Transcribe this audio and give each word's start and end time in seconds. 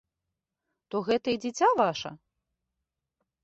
То 0.95 1.03
гэта 1.11 1.27
і 1.37 1.39
дзіця 1.45 1.69
ваша? 1.83 2.11